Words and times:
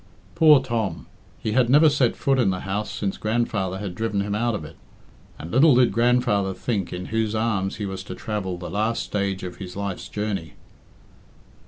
Poor 0.33 0.59
Tom! 0.61 1.05
He 1.37 1.51
had 1.51 1.69
never 1.69 1.87
set 1.87 2.15
foot 2.15 2.39
in 2.39 2.49
the 2.49 2.61
house 2.61 2.89
since 2.89 3.17
grandfather 3.17 3.77
had 3.77 3.93
driven 3.93 4.21
him 4.21 4.33
out 4.33 4.55
of 4.55 4.65
it. 4.65 4.75
And 5.37 5.51
little 5.51 5.75
did 5.75 5.91
grandfather 5.91 6.55
think 6.55 6.91
in 6.91 7.05
whose 7.13 7.35
arms 7.35 7.75
he 7.75 7.85
was 7.85 8.03
to 8.05 8.15
travel 8.15 8.57
the 8.57 8.67
last 8.71 9.03
stage 9.03 9.43
of 9.43 9.57
his 9.57 9.75
life's 9.75 10.07
journey." 10.09 10.53